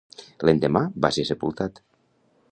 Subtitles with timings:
[0.47, 1.77] L'endemà, va ser sepultat.